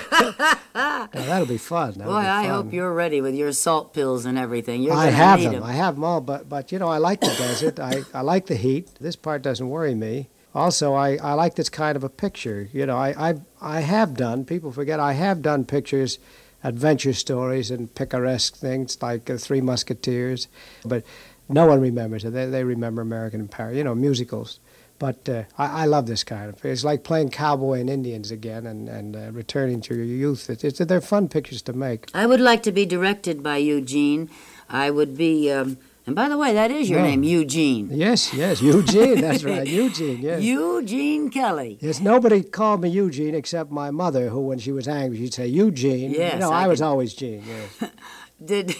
Now, 0.74 1.08
that'll 1.14 1.46
be 1.48 1.58
fun. 1.58 1.94
That'll 1.98 2.14
Boy, 2.14 2.22
be 2.22 2.28
I 2.28 2.48
hope 2.48 2.74
you're 2.74 2.94
ready 2.94 3.22
with 3.22 3.36
your 3.36 3.52
salt 3.52 3.94
pills 3.94 4.26
and 4.26 4.38
everything. 4.38 4.82
You're 4.82 4.94
I 4.94 5.08
have 5.08 5.40
need 5.40 5.48
them. 5.48 5.56
'em. 5.56 5.64
I 5.64 5.74
have 5.74 5.96
them 5.96 6.04
all, 6.04 6.22
but 6.22 6.50
but 6.50 6.72
you 6.72 6.80
know 6.80 6.88
I 6.90 6.98
like 6.98 7.22
the 7.22 7.28
desert. 7.28 7.80
I, 7.80 8.02
I 8.14 8.22
like 8.22 8.48
the 8.48 8.56
heat. 8.56 8.90
This 9.00 9.16
part 9.16 9.42
doesn't 9.42 9.70
worry 9.70 9.94
me. 9.96 10.30
Also, 10.54 10.94
I, 10.94 11.16
I 11.18 11.34
like 11.34 11.56
this 11.56 11.70
kind 11.70 11.96
of 11.96 12.04
a 12.04 12.10
picture. 12.10 12.68
You 12.74 12.86
know, 12.86 12.98
I 12.98 13.30
I 13.32 13.36
I 13.62 13.80
have 13.82 14.16
done. 14.16 14.46
People 14.46 14.72
forget 14.72 15.00
I 15.00 15.14
have 15.14 15.42
done 15.42 15.64
pictures, 15.66 16.20
adventure 16.64 17.14
stories 17.14 17.72
and 17.72 17.94
picaresque 17.96 18.56
things 18.56 19.02
like 19.02 19.30
uh, 19.30 19.38
Three 19.38 19.62
Musketeers, 19.62 20.48
but 20.84 21.04
no 21.52 21.66
one 21.68 21.80
remembers 21.82 22.24
it. 22.26 22.32
They 22.32 22.46
they 22.48 22.64
remember 22.64 23.02
American 23.02 23.40
in 23.42 23.48
Paris. 23.48 23.78
You 23.78 23.84
know, 23.84 23.96
musicals. 23.96 24.60
But 25.00 25.28
uh, 25.28 25.44
I, 25.58 25.82
I 25.82 25.86
love 25.86 26.06
this 26.06 26.24
kind 26.24 26.48
of. 26.50 26.64
It's 26.64 26.84
like 26.84 27.04
playing 27.04 27.30
cowboy 27.32 27.80
and 27.80 27.90
Indians 27.90 28.30
again, 28.30 28.68
and 28.68 28.88
and 28.88 29.16
uh, 29.16 29.32
returning 29.32 29.82
to 29.82 29.96
your 29.96 30.06
youth. 30.06 30.48
It's, 30.50 30.64
it's 30.64 30.78
they're 30.80 31.02
fun 31.02 31.28
pictures 31.28 31.62
to 31.64 31.74
make. 31.74 32.10
I 32.14 32.26
would 32.28 32.40
like 32.40 32.62
to 32.64 32.72
be 32.72 32.86
directed 32.86 33.42
by 33.42 33.58
Eugene. 33.58 34.30
I 34.70 34.92
would 34.92 35.18
be. 35.18 35.52
Um, 35.52 35.78
and 36.06 36.16
by 36.16 36.30
the 36.30 36.38
way, 36.38 36.52
that 36.54 36.72
is 36.72 36.90
your 36.90 37.00
Yeah. 37.00 37.08
name, 37.12 37.24
Eugene. 37.24 37.90
Yes, 37.92 38.34
yes, 38.34 38.60
Eugene. 38.62 39.22
That's 39.22 39.44
right, 39.44 39.68
Eugene. 39.82 40.20
Yes. 40.22 40.42
Eugene 40.42 41.30
Kelly. 41.30 41.78
Yes, 41.80 42.00
nobody 42.00 42.42
called 42.44 42.82
me 42.82 42.90
Eugene 42.90 43.36
except 43.36 43.72
my 43.72 43.92
mother, 43.92 44.30
who, 44.30 44.42
when 44.42 44.58
she 44.60 44.72
was 44.72 44.88
angry, 44.88 45.18
she'd 45.20 45.34
say 45.34 45.48
Eugene. 45.48 46.12
Yes, 46.12 46.34
you 46.34 46.40
know, 46.40 46.52
I 46.52 46.64
I, 46.64 46.68
was 46.68 46.82
always 46.82 47.14
Gene. 47.14 47.44
Yes. 47.48 47.92
Did. 48.46 48.76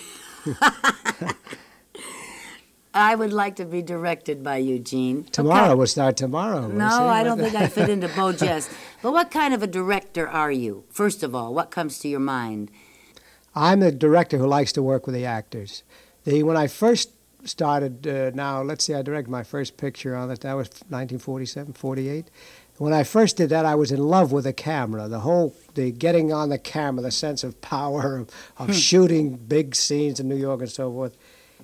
I 2.94 3.16
would 3.16 3.32
like 3.32 3.56
to 3.56 3.66
be 3.66 3.82
directed 3.82 4.44
by 4.44 4.58
Eugene. 4.58 5.24
Tomorrow 5.26 5.68
Okay. 5.72 5.76
we'll 5.76 5.88
start 5.88 6.18
tomorrow. 6.18 6.62
We'll 6.62 6.78
No, 6.78 7.08
I 7.08 7.24
don't 7.24 7.38
think 7.40 7.56
I 7.56 7.68
fit 7.68 7.90
into 7.90 8.08
Beau 8.10 8.34
Geste. 8.34 8.70
But 9.02 9.14
what 9.14 9.32
kind 9.32 9.54
of 9.54 9.64
a 9.64 9.68
director 9.68 10.28
are 10.28 10.52
you? 10.52 10.84
First 10.90 11.24
of 11.24 11.34
all, 11.34 11.54
what 11.54 11.72
comes 11.72 11.98
to 12.00 12.08
your 12.08 12.20
mind? 12.20 12.70
I'm 13.56 13.80
the 13.80 13.92
director 13.92 14.38
who 14.38 14.46
likes 14.46 14.72
to 14.74 14.84
work 14.84 15.08
with 15.08 15.16
the 15.16 15.26
actors. 15.26 15.84
The 16.24 16.44
when 16.44 16.56
I 16.56 16.68
first 16.68 17.10
started, 17.44 18.06
uh, 18.06 18.32
now 18.36 18.62
let's 18.62 18.86
see, 18.86 18.94
I 18.94 19.02
directed 19.02 19.32
my 19.32 19.44
first 19.44 19.76
picture 19.78 20.16
on 20.16 20.30
it. 20.30 20.42
That 20.42 20.54
was 20.54 20.68
1947, 20.90 21.74
48. 21.74 22.30
When 22.78 22.94
I 22.94 23.04
first 23.04 23.38
did 23.38 23.50
that, 23.50 23.66
I 23.66 23.76
was 23.76 23.92
in 23.92 24.00
love 24.00 24.32
with 24.32 24.44
the 24.44 24.54
camera. 24.54 25.08
The 25.08 25.20
whole, 25.20 25.56
the 25.76 25.92
getting 25.92 26.32
on 26.32 26.50
the 26.50 26.58
camera, 26.58 27.02
the 27.02 27.12
sense 27.12 27.44
of 27.44 27.60
power 27.62 28.18
of, 28.18 28.30
of 28.58 28.76
shooting 28.76 29.36
big 29.38 29.76
scenes 29.76 30.20
in 30.20 30.28
New 30.28 30.36
York 30.36 30.62
and 30.62 30.70
so 30.70 30.92
forth. 30.92 31.16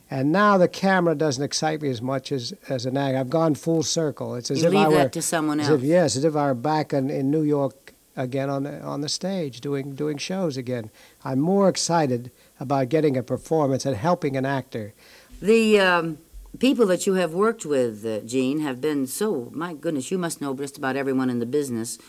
And 0.10 0.32
now 0.32 0.58
the 0.58 0.68
camera 0.68 1.16
doesn't 1.16 1.44
excite 1.44 1.82
me 1.82 1.90
as 1.90 2.02
much 2.02 2.32
as, 2.32 2.54
as 2.70 2.86
an 2.86 2.96
actor. 2.96 3.18
I've 3.18 3.30
gone 3.30 3.56
full 3.56 3.84
circle. 3.84 4.36
It's 4.36 4.50
as 4.50 4.62
You 4.62 4.68
if 4.68 4.74
leave 4.74 4.86
I 4.86 4.88
were 4.88 4.96
that 4.96 5.14
to 5.14 5.22
someone 5.22 5.60
as 5.60 5.70
if, 5.70 5.82
yes, 5.82 6.16
as 6.16 6.24
if 6.24 6.36
I 6.36 6.46
were 6.46 6.54
back 6.54 6.94
in, 6.94 7.10
in 7.10 7.30
New 7.30 7.44
York 7.44 7.94
again 8.16 8.50
on 8.50 8.64
the, 8.64 8.82
on 8.82 9.02
the 9.02 9.10
stage 9.10 9.62
doing 9.62 9.94
doing 9.96 10.18
shows 10.18 10.58
again. 10.58 10.90
I'm 11.24 11.40
more 11.40 11.70
excited 11.70 12.32
about 12.60 12.90
getting 12.90 13.16
a 13.16 13.24
performance 13.24 13.86
and 13.86 13.96
helping 13.96 14.36
an 14.36 14.46
actor. 14.46 14.94
The 15.42 15.80
um, 15.80 16.18
people 16.58 16.88
that 16.88 17.06
you 17.06 17.14
have 17.14 17.34
worked 17.34 17.66
with, 17.66 18.06
uh, 18.06 18.22
Gene, 18.22 18.62
have 18.62 18.82
been 18.82 19.08
so. 19.08 19.52
My 19.54 19.74
goodness, 19.74 20.10
you 20.10 20.18
must 20.18 20.42
know 20.42 20.54
just 20.56 20.78
about 20.78 20.96
everyone 20.96 21.30
in 21.30 21.40
the 21.40 21.46
business. 21.46 22.00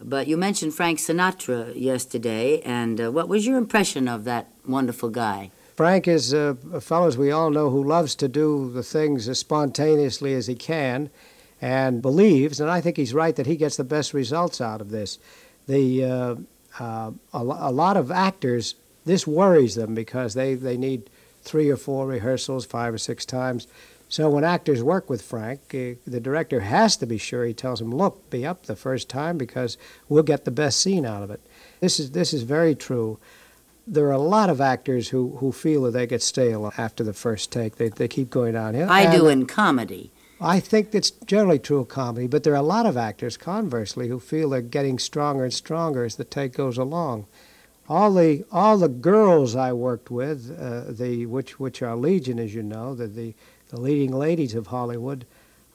But 0.00 0.26
you 0.26 0.36
mentioned 0.36 0.74
Frank 0.74 0.98
Sinatra 0.98 1.80
yesterday, 1.80 2.60
and 2.62 3.00
uh, 3.00 3.12
what 3.12 3.28
was 3.28 3.46
your 3.46 3.56
impression 3.56 4.08
of 4.08 4.24
that 4.24 4.48
wonderful 4.66 5.10
guy? 5.10 5.52
Frank 5.82 6.06
is 6.06 6.32
uh, 6.32 6.54
a 6.72 6.80
fellow, 6.80 7.08
as 7.08 7.18
we 7.18 7.32
all 7.32 7.50
know, 7.50 7.68
who 7.68 7.82
loves 7.82 8.14
to 8.14 8.28
do 8.28 8.70
the 8.70 8.84
things 8.84 9.28
as 9.28 9.40
spontaneously 9.40 10.32
as 10.32 10.46
he 10.46 10.54
can 10.54 11.10
and 11.60 12.00
believes, 12.00 12.60
and 12.60 12.70
I 12.70 12.80
think 12.80 12.96
he's 12.96 13.12
right, 13.12 13.34
that 13.34 13.46
he 13.46 13.56
gets 13.56 13.76
the 13.76 13.82
best 13.82 14.14
results 14.14 14.60
out 14.60 14.80
of 14.80 14.90
this. 14.90 15.18
The, 15.66 16.04
uh, 16.04 16.36
uh, 16.78 17.10
a, 17.34 17.38
a 17.38 17.72
lot 17.72 17.96
of 17.96 18.12
actors, 18.12 18.76
this 19.04 19.26
worries 19.26 19.74
them 19.74 19.92
because 19.92 20.34
they, 20.34 20.54
they 20.54 20.76
need 20.76 21.10
three 21.42 21.68
or 21.68 21.76
four 21.76 22.06
rehearsals, 22.06 22.64
five 22.64 22.94
or 22.94 22.98
six 22.98 23.26
times. 23.26 23.66
So 24.08 24.30
when 24.30 24.44
actors 24.44 24.84
work 24.84 25.10
with 25.10 25.20
Frank, 25.20 25.62
uh, 25.74 25.98
the 26.06 26.20
director 26.20 26.60
has 26.60 26.96
to 26.98 27.06
be 27.06 27.18
sure 27.18 27.44
he 27.44 27.54
tells 27.54 27.80
them, 27.80 27.92
"Look, 27.92 28.30
be 28.30 28.46
up 28.46 28.66
the 28.66 28.76
first 28.76 29.08
time 29.08 29.36
because 29.36 29.76
we'll 30.08 30.22
get 30.22 30.44
the 30.44 30.52
best 30.52 30.80
scene 30.80 31.04
out 31.04 31.24
of 31.24 31.30
it." 31.32 31.40
This 31.80 31.98
is 31.98 32.12
this 32.12 32.32
is 32.32 32.44
very 32.44 32.76
true. 32.76 33.18
There 33.86 34.06
are 34.06 34.12
a 34.12 34.18
lot 34.18 34.48
of 34.48 34.60
actors 34.60 35.08
who, 35.08 35.36
who 35.38 35.52
feel 35.52 35.82
that 35.82 35.90
they 35.92 36.06
get 36.06 36.22
stale 36.22 36.72
after 36.78 37.02
the 37.02 37.12
first 37.12 37.50
take. 37.50 37.76
They, 37.76 37.88
they 37.88 38.08
keep 38.08 38.30
going 38.30 38.54
downhill. 38.54 38.88
I 38.90 39.02
And 39.02 39.12
do 39.12 39.28
in 39.28 39.46
comedy. 39.46 40.10
I 40.40 40.58
think 40.58 40.90
that's 40.90 41.10
generally 41.10 41.58
true 41.60 41.78
of 41.78 41.88
comedy, 41.88 42.26
but 42.26 42.42
there 42.42 42.52
are 42.52 42.56
a 42.56 42.62
lot 42.62 42.84
of 42.86 42.96
actors, 42.96 43.36
conversely, 43.36 44.08
who 44.08 44.18
feel 44.18 44.50
they're 44.50 44.60
getting 44.60 44.98
stronger 44.98 45.44
and 45.44 45.54
stronger 45.54 46.04
as 46.04 46.16
the 46.16 46.24
take 46.24 46.54
goes 46.54 46.78
along. 46.78 47.26
All 47.88 48.12
the 48.12 48.44
all 48.50 48.78
the 48.78 48.88
girls 48.88 49.54
I 49.54 49.72
worked 49.72 50.10
with, 50.10 50.56
uh, 50.58 50.92
the 50.92 51.26
which 51.26 51.60
which 51.60 51.82
are 51.82 51.96
legion, 51.96 52.38
as 52.38 52.54
you 52.54 52.62
know, 52.62 52.94
the, 52.94 53.06
the 53.06 53.34
the 53.68 53.80
leading 53.80 54.12
ladies 54.12 54.54
of 54.54 54.68
Hollywood, 54.68 55.26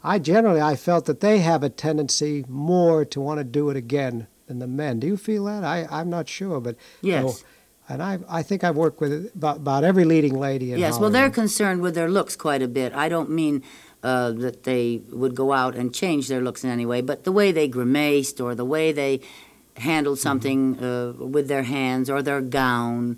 I 0.04 0.20
generally 0.20 0.62
I 0.62 0.76
felt 0.76 1.06
that 1.06 1.20
they 1.20 1.40
have 1.40 1.64
a 1.64 1.70
tendency 1.70 2.44
more 2.48 3.06
to 3.06 3.22
want 3.22 3.40
to 3.40 3.44
do 3.44 3.70
it 3.70 3.78
again 3.78 4.28
than 4.48 4.60
the 4.60 4.68
men. 4.68 5.00
Do 5.00 5.08
you 5.08 5.18
feel 5.18 5.46
that? 5.46 5.64
I 5.64 5.88
I'm 5.90 6.10
not 6.10 6.28
sure, 6.28 6.60
but 6.60 6.76
Yes. 7.02 7.44
And 7.89 8.01
I 8.03 8.20
I 8.29 8.44
think 8.44 8.63
I've 8.63 8.75
worked 8.75 9.00
with 9.01 9.32
about, 9.36 9.58
about 9.58 9.84
every 9.84 10.06
leading 10.06 10.38
lady 10.39 10.72
in 10.74 10.79
Yes, 10.79 11.00
well, 11.00 11.10
they're 11.10 11.29
concerned 11.29 11.82
with 11.82 11.96
their 11.96 12.10
looks 12.10 12.36
quite 12.36 12.62
a 12.62 12.67
bit. 12.67 12.94
I 12.94 13.08
don't 13.10 13.29
mean 13.29 13.63
uh, 14.03 14.32
that 14.44 14.63
they 14.63 15.01
would 15.12 15.36
go 15.36 15.53
out 15.53 15.75
and 15.75 15.94
change 15.94 16.27
their 16.27 16.41
looks 16.41 16.63
in 16.63 16.70
any 16.70 16.86
way, 16.86 17.01
but 17.01 17.24
the 17.24 17.32
way 17.32 17.51
they 17.51 17.67
grimaced 17.67 18.39
or 18.41 18.53
the 18.56 18.65
way 18.65 18.91
they 18.91 19.20
handled 19.77 20.20
something 20.20 20.79
uh, 20.84 21.13
with 21.17 21.48
their 21.48 21.63
hands 21.63 22.10
or 22.10 22.22
their 22.22 22.41
gown, 22.41 23.17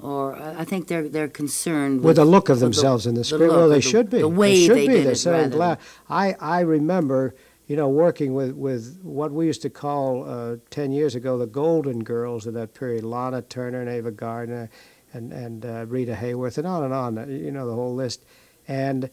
or 0.00 0.34
I 0.36 0.60
I 0.60 0.64
think 0.64 0.88
they're 0.88 1.08
they're 1.08 1.28
concerned 1.42 2.00
with 2.02 2.16
the 2.16 2.24
look 2.24 2.48
of 2.48 2.54
with 2.56 2.60
the- 2.60 2.66
themselves 2.66 3.06
in 3.06 3.14
the 3.14 3.20
the 3.20 3.24
script. 3.24 3.52
well, 3.52 3.68
they 3.68 3.76
the- 3.76 3.82
should 3.92 4.08
be. 4.10 4.18
the 4.18 4.28
way 4.28 4.54
they 4.54 4.66
should 4.66 4.76
they 4.76 4.86
be. 4.88 4.94
did 5.04 5.16
They're 5.16 5.44
it, 5.46 5.54
rather. 5.54 5.78
I 6.08 6.34
I 6.40 6.60
remember, 6.60 7.34
you 7.66 7.76
know, 7.76 7.88
working 7.88 8.34
with 8.34 8.52
with 8.52 9.00
what 9.02 9.32
we 9.32 9.46
used 9.46 9.62
to 9.62 9.70
call 9.70 10.28
uh, 10.28 10.56
ten 10.70 10.92
years 10.92 11.14
ago 11.14 11.38
the 11.38 11.46
golden 11.46 12.04
girls 12.04 12.46
of 12.46 12.54
that 12.54 12.74
period: 12.74 13.04
Lana 13.04 13.42
Turner 13.42 13.80
and 13.80 13.88
Ava 13.90 14.10
Gardner, 14.10 14.70
and 15.12 15.32
and 15.32 15.66
uh, 15.66 15.84
Rita 15.86 16.14
Hayworth, 16.14 16.58
and 16.58 16.66
on 16.66 16.84
and 16.84 16.94
on. 16.94 17.18
uh, 17.18 17.26
You 17.26 17.50
know, 17.50 17.66
the 17.66 17.74
whole 17.74 17.94
list. 17.94 18.24
And 18.68 19.10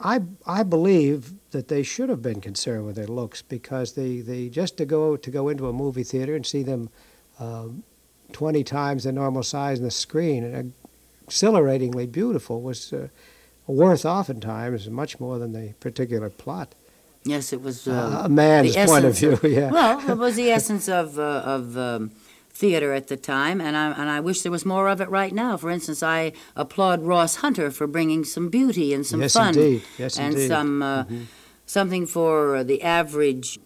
I 0.00 0.22
I 0.46 0.62
believe 0.62 1.34
that 1.50 1.68
they 1.68 1.82
should 1.82 2.08
have 2.08 2.22
been 2.22 2.40
concerned 2.40 2.86
with 2.86 2.96
their 2.96 3.06
looks 3.06 3.42
because 3.42 3.92
the, 3.94 4.22
the 4.22 4.48
just 4.50 4.76
to 4.78 4.86
go 4.86 5.16
to 5.16 5.30
go 5.30 5.48
into 5.48 5.68
a 5.68 5.72
movie 5.72 6.04
theater 6.04 6.34
and 6.34 6.46
see 6.46 6.62
them. 6.62 6.90
Uh, 7.38 7.68
20 8.32 8.62
times 8.62 9.04
the 9.04 9.12
normal 9.12 9.42
size 9.42 9.78
on 9.78 9.84
the 9.84 9.90
screen 9.90 10.44
and 10.44 10.72
exhilaratingly 11.24 12.06
beautiful 12.06 12.60
was 12.62 12.92
uh, 12.92 13.08
worth 13.66 14.04
oftentimes 14.04 14.88
much 14.88 15.18
more 15.20 15.38
than 15.38 15.52
the 15.52 15.74
particular 15.80 16.30
plot. 16.30 16.74
Yes, 17.24 17.52
it 17.52 17.60
was 17.62 17.86
Uh, 17.86 18.22
a 18.24 18.28
man's 18.28 18.74
point 18.76 19.04
of 19.04 19.18
view, 19.18 19.38
yeah. 19.42 19.70
Well, 19.70 20.00
it 20.10 20.16
was 20.18 20.36
the 20.36 20.50
essence 20.58 20.88
of 20.88 21.18
uh, 21.18 21.42
of 21.56 21.76
um, 21.76 22.10
theater 22.52 22.92
at 22.94 23.06
the 23.08 23.16
time, 23.16 23.60
and 23.60 23.76
I 23.76 23.92
and 24.00 24.08
I 24.08 24.20
wish 24.20 24.40
there 24.42 24.52
was 24.52 24.64
more 24.64 24.88
of 24.88 25.00
it 25.00 25.08
right 25.10 25.34
now. 25.34 25.56
For 25.58 25.70
instance, 25.70 26.02
I 26.02 26.32
applaud 26.56 27.02
Ross 27.02 27.36
Hunter 27.36 27.70
for 27.70 27.86
bringing 27.86 28.24
some 28.24 28.48
beauty 28.48 28.94
and 28.94 29.04
some 29.06 29.20
yes, 29.22 29.34
fun 29.34 29.48
indeed. 29.48 29.82
Yes, 29.98 30.18
and 30.18 30.32
indeed. 30.34 30.48
some 30.48 30.82
uh, 30.82 31.04
Mhm. 31.04 31.26
something 31.66 32.06
for 32.06 32.64
the 32.64 32.80
average, 32.82 33.58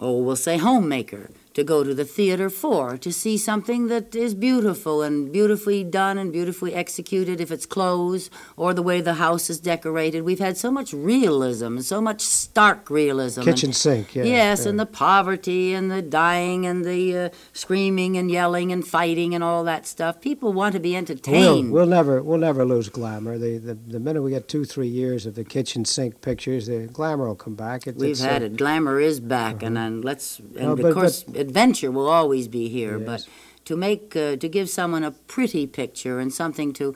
oh, 0.00 0.18
we'll 0.24 0.36
say 0.36 0.58
homemaker 0.58 1.30
to 1.54 1.64
go 1.64 1.82
to 1.84 1.94
the 1.94 2.04
theater 2.04 2.50
for 2.50 2.96
to 2.98 3.12
see 3.12 3.36
something 3.38 3.86
that 3.88 4.14
is 4.14 4.34
beautiful 4.34 5.02
and 5.02 5.32
beautifully 5.32 5.82
done 5.84 6.18
and 6.18 6.32
beautifully 6.32 6.74
executed 6.74 7.40
if 7.40 7.50
it's 7.50 7.64
clothes 7.66 8.28
or 8.56 8.74
the 8.74 8.82
way 8.82 9.00
the 9.00 9.14
house 9.14 9.48
is 9.48 9.60
decorated 9.60 10.22
we've 10.22 10.40
had 10.40 10.56
so 10.56 10.70
much 10.70 10.92
realism 10.92 11.78
so 11.78 12.00
much 12.00 12.20
stark 12.20 12.90
realism 12.90 13.40
and- 13.40 13.48
Kitchen 13.48 13.72
sink, 13.72 14.14
yeah. 14.14 14.24
yes, 14.24 14.62
yeah. 14.64 14.70
and 14.70 14.80
the 14.80 14.86
poverty 14.86 15.72
and 15.74 15.90
the 15.90 16.02
dying 16.02 16.66
and 16.66 16.84
the 16.84 17.16
uh, 17.16 17.28
screaming 17.52 18.16
and 18.16 18.30
yelling 18.30 18.72
and 18.72 18.86
fighting 18.86 19.34
and 19.34 19.42
all 19.44 19.62
that 19.64 19.86
stuff. 19.86 20.20
People 20.20 20.52
want 20.52 20.72
to 20.74 20.80
be 20.80 20.90
We'll, 20.90 20.98
entertained. 20.98 21.72
we'll 21.72 21.86
never 21.86 22.22
we'll 22.22 22.38
never 22.38 22.64
lose 22.64 22.88
glamour. 22.88 23.38
The, 23.38 23.58
the 23.58 23.74
the 23.74 24.00
minute 24.00 24.22
we 24.22 24.30
get 24.30 24.48
two 24.48 24.64
three 24.64 24.88
years 24.88 25.24
of 25.26 25.34
the 25.34 25.44
kitchen 25.44 25.84
sink 25.84 26.20
pictures, 26.20 26.66
the 26.66 26.86
glamour 26.86 27.28
will 27.28 27.34
come 27.36 27.54
back. 27.54 27.86
It, 27.86 27.96
We've 27.96 28.18
had 28.18 28.42
uh, 28.42 28.46
it. 28.46 28.56
Glamour 28.56 29.00
is 29.00 29.20
back, 29.20 29.62
and 29.62 29.76
then 29.76 30.02
let's. 30.02 30.38
And 30.38 30.54
No, 30.56 30.72
of 30.72 30.80
but- 30.82 30.94
course, 30.94 31.24
adventure 31.46 31.90
will 31.90 32.08
always 32.08 32.46
be 32.48 32.68
here. 32.68 32.98
Yes. 32.98 33.06
But 33.06 33.20
to 33.68 33.76
make 33.76 34.04
uh, 34.16 34.36
to 34.36 34.48
give 34.48 34.68
someone 34.68 35.04
a 35.04 35.12
pretty 35.34 35.66
picture 35.66 36.16
and 36.22 36.32
something 36.32 36.72
to 36.74 36.94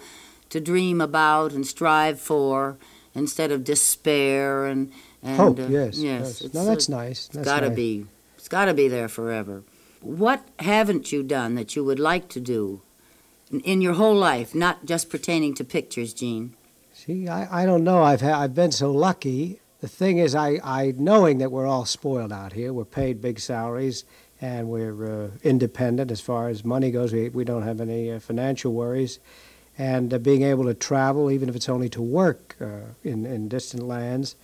to 0.51 0.59
dream 0.61 1.01
about 1.01 1.53
and 1.53 1.67
strive 1.67 2.19
for 2.21 2.77
instead 3.15 3.51
of 3.53 3.65
despair 3.65 4.67
and 4.71 4.91
and 5.23 5.37
Hope, 5.37 5.59
uh, 5.59 5.67
yes. 5.69 5.99
yes. 5.99 6.41
yes. 6.43 6.55
No, 6.55 6.65
that's 6.65 6.89
nice. 6.89 7.27
It's 7.27 7.35
That's 7.37 7.45
got 7.53 7.61
to 7.61 7.69
nice. 7.69 7.77
be. 7.77 8.07
It's 8.37 8.49
got 8.49 8.67
to 8.67 8.75
be 8.75 8.89
there 8.89 9.09
forever. 9.09 9.63
What 10.01 10.41
haven't 10.61 11.11
you 11.13 11.23
done 11.25 11.57
that 11.57 11.75
you 11.75 11.83
would 11.85 11.99
like 11.99 12.29
to 12.29 12.41
do 12.41 12.81
in, 13.51 13.61
in 13.61 13.81
your 13.81 13.95
whole 13.95 14.15
life, 14.15 14.55
not 14.55 14.87
just 14.87 15.11
pertaining 15.11 15.55
to 15.57 15.65
pictures, 15.65 16.15
Gene? 16.15 16.55
See, 16.93 17.27
I, 17.29 17.63
I 17.63 17.67
don't 17.67 17.83
know. 17.83 18.03
I've 18.03 18.21
ha- 18.21 18.41
I've 18.43 18.55
been 18.55 18.73
so 18.73 18.93
lucky. 18.93 19.61
The 19.81 19.89
thing 19.89 20.19
is, 20.19 20.35
I, 20.35 20.61
I 20.63 20.95
knowing 20.97 21.39
that 21.39 21.51
we're 21.51 21.67
all 21.67 21.85
spoiled 21.85 22.33
out 22.33 22.53
here. 22.53 22.73
We're 22.73 22.85
paid 23.03 23.21
big 23.21 23.39
salaries, 23.41 24.05
and 24.41 24.69
we're 24.69 25.25
uh, 25.25 25.31
independent 25.43 26.11
as 26.11 26.21
far 26.21 26.49
as 26.49 26.65
money 26.65 26.91
goes. 26.91 27.13
We 27.13 27.29
we 27.29 27.45
don't 27.45 27.63
have 27.63 27.81
any 27.81 28.13
uh, 28.13 28.21
financial 28.21 28.73
worries, 28.73 29.19
and 29.77 30.13
uh, 30.13 30.19
being 30.19 30.43
able 30.43 30.65
to 30.65 30.75
travel, 30.75 31.31
even 31.31 31.49
if 31.49 31.57
it's 31.57 31.69
only 31.69 31.89
to 31.91 32.03
work 32.03 32.57
uh, 32.61 32.93
in 33.03 33.27
in 33.27 33.49
distant 33.49 33.83
lands. 33.83 34.37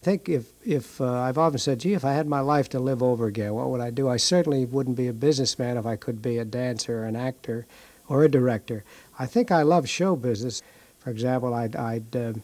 I 0.00 0.04
think 0.04 0.28
if 0.28 0.52
if 0.64 1.00
uh, 1.00 1.12
I've 1.12 1.38
often 1.38 1.58
said, 1.58 1.80
gee, 1.80 1.94
if 1.94 2.04
I 2.04 2.12
had 2.12 2.26
my 2.26 2.40
life 2.40 2.68
to 2.70 2.80
live 2.80 3.02
over 3.02 3.26
again, 3.26 3.54
what 3.54 3.70
would 3.70 3.80
I 3.80 3.90
do? 3.90 4.08
I 4.08 4.16
certainly 4.16 4.64
wouldn't 4.64 4.96
be 4.96 5.08
a 5.08 5.12
businessman 5.12 5.76
if 5.76 5.86
I 5.86 5.96
could 5.96 6.20
be 6.20 6.38
a 6.38 6.44
dancer, 6.44 7.04
an 7.04 7.16
actor, 7.16 7.66
or 8.08 8.24
a 8.24 8.28
director. 8.28 8.84
I 9.18 9.26
think 9.26 9.50
I 9.50 9.62
love 9.62 9.88
show 9.88 10.16
business. 10.16 10.62
For 10.98 11.10
example, 11.10 11.54
I'd 11.54 11.76
I'd 11.76 12.16
um 12.16 12.42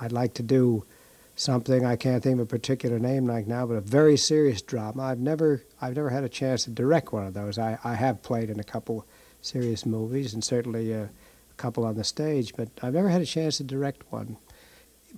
I'd 0.00 0.12
like 0.12 0.34
to 0.34 0.42
do 0.42 0.84
something 1.36 1.84
I 1.84 1.96
can't 1.96 2.22
think 2.22 2.34
of 2.34 2.40
a 2.40 2.46
particular 2.46 2.98
name 2.98 3.26
like 3.26 3.46
now, 3.46 3.66
but 3.66 3.74
a 3.74 3.80
very 3.80 4.16
serious 4.16 4.62
drama. 4.62 5.02
I've 5.04 5.18
never 5.18 5.62
I've 5.80 5.96
never 5.96 6.10
had 6.10 6.24
a 6.24 6.28
chance 6.28 6.64
to 6.64 6.70
direct 6.70 7.12
one 7.12 7.26
of 7.26 7.34
those. 7.34 7.58
I, 7.58 7.78
I 7.84 7.94
have 7.94 8.22
played 8.22 8.50
in 8.50 8.60
a 8.60 8.64
couple 8.64 9.06
serious 9.40 9.84
movies 9.86 10.34
and 10.34 10.44
certainly 10.44 10.94
uh, 10.94 11.04
a 11.04 11.08
couple 11.56 11.84
on 11.84 11.96
the 11.96 12.04
stage, 12.04 12.54
but 12.56 12.68
I've 12.82 12.94
never 12.94 13.08
had 13.08 13.22
a 13.22 13.26
chance 13.26 13.56
to 13.58 13.64
direct 13.64 14.02
one. 14.10 14.36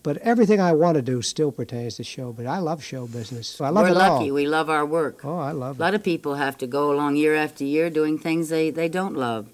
But 0.02 0.16
everything 0.18 0.60
I 0.60 0.72
want 0.72 0.96
to 0.96 1.02
do 1.02 1.22
still 1.22 1.52
pertains 1.52 1.96
to 1.96 2.04
show. 2.04 2.32
But 2.32 2.46
I 2.46 2.58
love 2.58 2.82
show 2.82 3.06
business. 3.06 3.60
I 3.60 3.68
love 3.68 3.84
We're 3.86 3.90
it 3.92 3.96
lucky. 3.96 4.28
all. 4.30 4.34
We 4.34 4.46
love 4.46 4.68
our 4.68 4.84
work. 4.84 5.24
Oh, 5.24 5.38
I 5.38 5.52
love 5.52 5.78
A 5.78 5.82
lot 5.82 5.94
of 5.94 6.02
people 6.02 6.34
have 6.34 6.58
to 6.58 6.66
go 6.66 6.92
along 6.92 7.14
year 7.16 7.36
after 7.36 7.62
year 7.64 7.90
doing 7.90 8.18
things 8.18 8.48
they, 8.48 8.70
they 8.70 8.88
don't 8.88 9.14
love. 9.14 9.46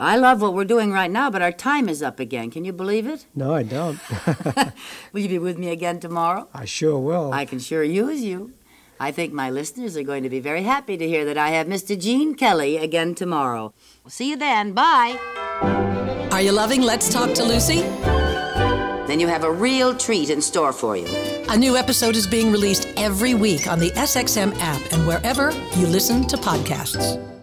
I 0.00 0.16
love 0.16 0.40
what 0.40 0.54
we're 0.54 0.64
doing 0.64 0.92
right 0.92 1.10
now, 1.10 1.28
but 1.28 1.42
our 1.42 1.50
time 1.50 1.88
is 1.88 2.02
up 2.02 2.20
again. 2.20 2.50
Can 2.50 2.64
you 2.64 2.72
believe 2.72 3.06
it? 3.06 3.08
it. 3.08 3.26
No, 3.34 3.52
I 3.52 3.64
don't. 3.64 3.98
Will 5.12 5.22
you 5.22 5.28
be 5.28 5.38
with 5.38 5.58
me 5.58 5.70
again 5.70 5.98
tomorrow? 5.98 6.48
I 6.54 6.66
sure 6.66 6.98
will. 6.98 7.32
I 7.32 7.44
can 7.44 7.58
sure 7.58 7.82
use 7.82 8.22
you. 8.22 8.52
I 9.00 9.12
think 9.12 9.32
my 9.32 9.50
listeners 9.50 9.96
are 9.96 10.02
going 10.02 10.24
to 10.24 10.28
be 10.28 10.40
very 10.40 10.62
happy 10.62 10.96
to 10.96 11.08
hear 11.08 11.24
that 11.24 11.38
I 11.38 11.50
have 11.50 11.66
Mr. 11.66 11.98
Gene 11.98 12.34
Kelly 12.34 12.76
again 12.76 13.14
tomorrow. 13.14 13.72
We'll 14.04 14.10
See 14.10 14.30
you 14.30 14.36
then. 14.36 14.72
Bye. 14.72 15.18
Are 16.32 16.42
you 16.42 16.52
loving 16.52 16.82
Let's 16.82 17.12
Talk 17.12 17.32
to 17.34 17.44
Lucy? 17.44 17.82
Then 19.06 19.20
you 19.20 19.26
have 19.28 19.44
a 19.44 19.50
real 19.50 19.94
treat 19.96 20.30
in 20.30 20.42
store 20.42 20.72
for 20.72 20.96
you. 20.96 21.06
A 21.48 21.56
new 21.56 21.76
episode 21.76 22.14
is 22.14 22.26
being 22.26 22.52
released 22.52 22.88
every 22.96 23.34
week 23.34 23.66
on 23.66 23.78
the 23.78 23.90
SXM 23.92 24.54
app 24.60 24.92
and 24.92 25.06
wherever 25.06 25.50
you 25.76 25.86
listen 25.86 26.26
to 26.28 26.36
podcasts. 26.36 27.37